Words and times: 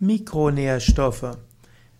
Mikronährstoffe. 0.00 1.38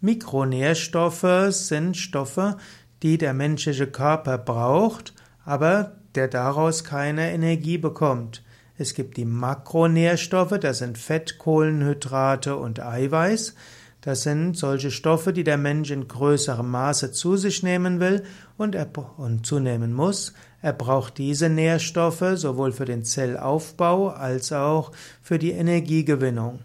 Mikronährstoffe 0.00 1.46
sind 1.50 1.96
Stoffe, 1.96 2.58
die 3.02 3.16
der 3.16 3.32
menschliche 3.32 3.86
Körper 3.86 4.36
braucht, 4.36 5.14
aber 5.44 5.96
der 6.14 6.28
daraus 6.28 6.84
keine 6.84 7.32
Energie 7.32 7.78
bekommt. 7.78 8.44
Es 8.76 8.94
gibt 8.94 9.16
die 9.16 9.24
Makronährstoffe, 9.24 10.58
das 10.60 10.78
sind 10.78 10.98
Fett, 10.98 11.38
Kohlenhydrate 11.38 12.56
und 12.56 12.80
Eiweiß. 12.80 13.54
Das 14.02 14.22
sind 14.22 14.56
solche 14.56 14.90
Stoffe, 14.90 15.32
die 15.32 15.42
der 15.42 15.56
Mensch 15.56 15.90
in 15.90 16.06
größerem 16.06 16.70
Maße 16.70 17.10
zu 17.10 17.36
sich 17.36 17.62
nehmen 17.62 17.98
will 17.98 18.22
und, 18.56 18.74
er, 18.74 18.88
und 19.16 19.46
zunehmen 19.46 19.92
muss. 19.92 20.34
Er 20.60 20.74
braucht 20.74 21.18
diese 21.18 21.48
Nährstoffe 21.48 22.24
sowohl 22.34 22.72
für 22.72 22.84
den 22.84 23.02
Zellaufbau 23.02 24.08
als 24.08 24.52
auch 24.52 24.92
für 25.22 25.38
die 25.38 25.52
Energiegewinnung. 25.52 26.60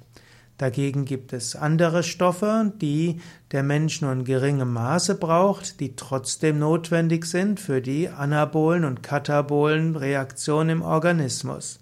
Dagegen 0.63 1.03
gibt 1.03 1.33
es 1.33 1.57
andere 1.57 2.03
Stoffe, 2.03 2.71
die 2.81 3.19
der 3.51 3.63
Mensch 3.63 4.01
nur 4.01 4.13
in 4.13 4.23
geringem 4.23 4.71
Maße 4.71 5.15
braucht, 5.15 5.81
die 5.81 5.97
trotzdem 5.97 6.57
notwendig 6.57 7.25
sind 7.25 7.59
für 7.59 7.81
die 7.81 8.07
anabolen 8.07 8.85
und 8.85 9.03
katabolen 9.03 9.97
Reaktionen 9.97 10.69
im 10.69 10.81
Organismus. 10.81 11.81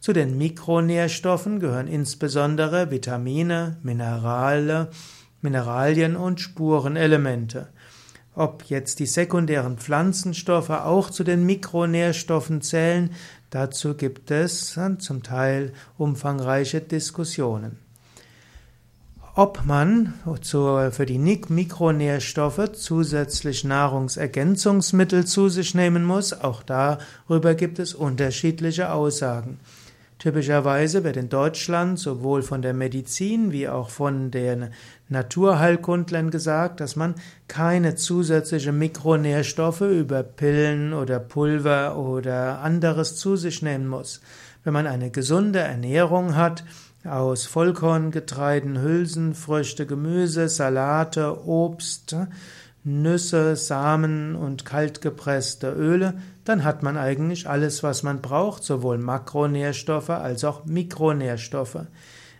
Zu 0.00 0.12
den 0.12 0.36
Mikronährstoffen 0.36 1.60
gehören 1.60 1.86
insbesondere 1.86 2.90
Vitamine, 2.90 3.76
Minerale, 3.84 4.90
Mineralien 5.40 6.16
und 6.16 6.40
Spurenelemente. 6.40 7.68
Ob 8.34 8.64
jetzt 8.64 8.98
die 8.98 9.06
sekundären 9.06 9.78
Pflanzenstoffe 9.78 10.70
auch 10.70 11.10
zu 11.10 11.22
den 11.22 11.46
Mikronährstoffen 11.46 12.60
zählen, 12.60 13.12
dazu 13.50 13.94
gibt 13.94 14.32
es 14.32 14.76
zum 14.98 15.22
Teil 15.22 15.72
umfangreiche 15.96 16.80
Diskussionen. 16.80 17.85
Ob 19.38 19.66
man 19.66 20.14
für 20.24 21.04
die 21.04 21.18
Mikronährstoffe 21.18 22.72
zusätzlich 22.72 23.64
Nahrungsergänzungsmittel 23.64 25.26
zu 25.26 25.50
sich 25.50 25.74
nehmen 25.74 26.04
muss, 26.04 26.32
auch 26.32 26.62
darüber 26.62 27.54
gibt 27.54 27.78
es 27.78 27.92
unterschiedliche 27.92 28.90
Aussagen. 28.90 29.60
Typischerweise 30.18 31.04
wird 31.04 31.18
in 31.18 31.28
Deutschland 31.28 31.98
sowohl 31.98 32.40
von 32.40 32.62
der 32.62 32.72
Medizin 32.72 33.52
wie 33.52 33.68
auch 33.68 33.90
von 33.90 34.30
den 34.30 34.70
Naturheilkundlern 35.10 36.30
gesagt, 36.30 36.80
dass 36.80 36.96
man 36.96 37.14
keine 37.46 37.94
zusätzlichen 37.94 38.78
Mikronährstoffe 38.78 39.82
über 39.82 40.22
Pillen 40.22 40.94
oder 40.94 41.18
Pulver 41.18 41.98
oder 41.98 42.60
anderes 42.62 43.16
zu 43.16 43.36
sich 43.36 43.60
nehmen 43.60 43.86
muss. 43.86 44.22
Wenn 44.64 44.72
man 44.72 44.86
eine 44.86 45.10
gesunde 45.10 45.58
Ernährung 45.58 46.36
hat, 46.36 46.64
aus 47.06 47.46
Vollkorngetreiden, 47.46 48.80
Hülsenfrüchte, 48.80 49.86
Gemüse, 49.86 50.48
Salate, 50.48 51.46
Obst, 51.46 52.16
Nüsse, 52.84 53.56
Samen 53.56 54.36
und 54.36 54.64
kaltgepresste 54.64 55.72
Öle, 55.72 56.14
dann 56.44 56.62
hat 56.62 56.82
man 56.82 56.96
eigentlich 56.96 57.48
alles, 57.48 57.82
was 57.82 58.02
man 58.04 58.22
braucht, 58.22 58.62
sowohl 58.62 58.98
Makronährstoffe 58.98 60.10
als 60.10 60.44
auch 60.44 60.64
Mikronährstoffe. 60.66 61.86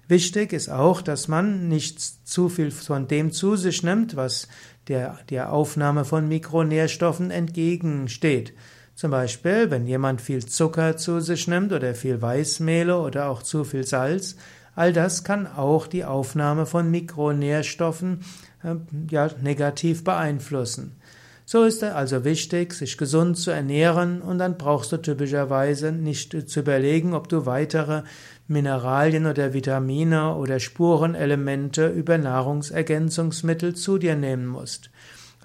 Wichtig 0.09 0.53
ist 0.53 0.69
auch, 0.69 1.03
dass 1.03 1.27
man 1.27 1.69
nicht 1.69 2.01
zu 2.01 2.49
viel 2.49 2.71
von 2.71 3.09
dem 3.09 3.33
zu 3.33 3.57
sich 3.57 3.83
nimmt, 3.83 4.15
was 4.15 4.47
der, 4.87 5.19
der 5.31 5.53
Aufnahme 5.53 6.05
von 6.05 6.29
Mikronährstoffen 6.29 7.33
entgegensteht. 7.33 8.53
Zum 8.97 9.11
Beispiel, 9.11 9.71
wenn 9.71 9.87
jemand 9.87 10.23
viel 10.23 10.47
Zucker 10.47 10.97
zu 10.97 11.21
sich 11.21 11.47
nimmt 11.49 11.71
oder 11.75 11.95
viel 11.95 12.23
Weißmehle 12.23 12.99
oder 12.99 13.29
auch 13.29 13.43
zu 13.43 13.63
viel 13.63 13.87
Salz, 13.87 14.37
all 14.75 14.95
das 14.95 15.23
kann 15.23 15.47
auch 15.47 15.87
die 15.87 16.07
Aufnahme 16.07 16.65
von 16.65 16.91
Mikronährstoffen 16.91 18.21
äh, 18.65 18.77
ja, 19.11 19.29
negativ 19.43 20.03
beeinflussen. 20.03 20.97
So 21.45 21.65
ist 21.65 21.83
es 21.83 21.93
also 21.93 22.25
wichtig, 22.25 22.73
sich 22.73 22.97
gesund 22.97 23.37
zu 23.37 23.51
ernähren 23.51 24.23
und 24.23 24.39
dann 24.39 24.57
brauchst 24.57 24.93
du 24.93 24.97
typischerweise 24.97 25.93
nicht 25.93 26.49
zu 26.49 26.61
überlegen, 26.61 27.13
ob 27.13 27.29
du 27.29 27.45
weitere 27.45 28.03
Mineralien 28.49 29.27
oder 29.27 29.53
Vitamine 29.53 30.35
oder 30.37 30.59
Spurenelemente 30.59 31.87
über 31.89 32.17
Nahrungsergänzungsmittel 32.17 33.75
zu 33.75 33.99
dir 33.99 34.17
nehmen 34.17 34.47
musst. 34.47 34.89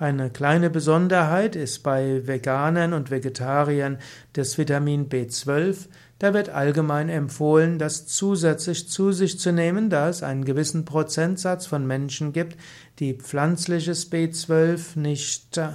Eine 0.01 0.31
kleine 0.31 0.72
Besonderheit 0.72 1.56
ist 1.56 1.84
bei 1.84 2.25
Veganern 2.25 2.94
und 2.94 3.12
Vegetariern 3.12 4.00
das 4.34 4.57
Vitamin 4.57 5.09
B12. 5.09 5.89
Da 6.17 6.34
wird 6.34 6.50
allgemein 6.50 7.07
empfohlen, 7.07 7.78
das 7.78 8.07
zusätzlich 8.07 8.89
zu 8.89 9.12
sich 9.12 9.39
zu 9.39 9.53
nehmen, 9.53 9.91
da 9.91 10.09
es 10.09 10.23
einen 10.23 10.44
gewissen 10.44 10.85
Prozentsatz 10.85 11.67
von 11.67 11.85
Menschen 11.85 12.34
gibt, 12.34 12.57
die 12.97 13.13
pflanzliches 13.13 14.12
B12 14.12 14.97
nicht 14.97 15.59
äh, 15.59 15.69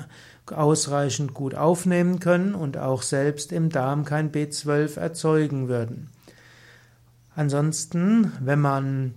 ausreichend 0.53 1.33
gut 1.33 1.55
aufnehmen 1.55 2.19
können 2.19 2.57
und 2.57 2.79
auch 2.79 3.03
selbst 3.03 3.53
im 3.53 3.71
Darm 3.71 4.05
kein 4.05 4.33
B12 4.33 4.99
erzeugen 4.99 5.69
würden. 5.69 6.11
Ansonsten, 7.37 8.33
wenn 8.41 8.59
man 8.59 9.15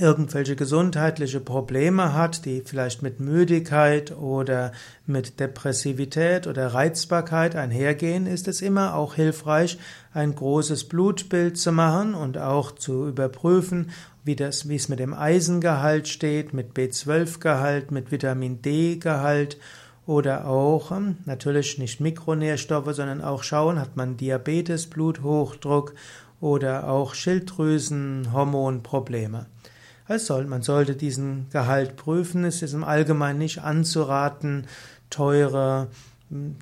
irgendwelche 0.00 0.56
gesundheitliche 0.56 1.40
Probleme 1.40 2.14
hat, 2.14 2.46
die 2.46 2.62
vielleicht 2.62 3.02
mit 3.02 3.20
Müdigkeit 3.20 4.16
oder 4.16 4.72
mit 5.06 5.40
Depressivität 5.40 6.46
oder 6.46 6.68
Reizbarkeit 6.68 7.54
einhergehen, 7.54 8.26
ist 8.26 8.48
es 8.48 8.62
immer 8.62 8.94
auch 8.94 9.14
hilfreich, 9.14 9.78
ein 10.12 10.34
großes 10.34 10.84
Blutbild 10.84 11.58
zu 11.58 11.70
machen 11.70 12.14
und 12.14 12.38
auch 12.38 12.72
zu 12.72 13.06
überprüfen, 13.06 13.90
wie 14.24 14.36
das, 14.36 14.68
wie 14.68 14.76
es 14.76 14.88
mit 14.88 15.00
dem 15.00 15.12
Eisengehalt 15.12 16.08
steht, 16.08 16.54
mit 16.54 16.72
B12-Gehalt, 16.72 17.90
mit 17.90 18.10
Vitamin 18.10 18.62
D-Gehalt 18.62 19.58
oder 20.06 20.46
auch 20.46 20.90
hm, 20.90 21.18
natürlich 21.26 21.76
nicht 21.78 22.00
Mikronährstoffe, 22.00 22.94
sondern 22.94 23.20
auch 23.22 23.42
schauen, 23.42 23.78
hat 23.78 23.96
man 23.96 24.16
Diabetes, 24.16 24.86
Bluthochdruck 24.86 25.94
oder 26.40 26.88
auch 26.88 27.12
Schilddrüsenhormonprobleme. 27.14 29.44
Soll, 30.06 30.44
man 30.44 30.62
sollte 30.62 30.96
diesen 30.96 31.46
Gehalt 31.50 31.96
prüfen. 31.96 32.44
Es 32.44 32.60
ist 32.60 32.74
im 32.74 32.84
Allgemeinen 32.84 33.38
nicht 33.38 33.62
anzuraten, 33.62 34.66
teure, 35.08 35.88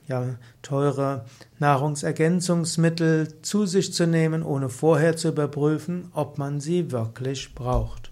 ja, 0.06 0.36
teure 0.62 1.25
Nahrungsergänzungsmittel 1.58 3.41
zu 3.42 3.66
sich 3.66 3.92
zu 3.92 4.06
nehmen, 4.06 4.42
ohne 4.42 4.69
vorher 4.69 5.16
zu 5.16 5.28
überprüfen, 5.28 6.08
ob 6.14 6.38
man 6.38 6.60
sie 6.60 6.92
wirklich 6.92 7.54
braucht. 7.54 8.12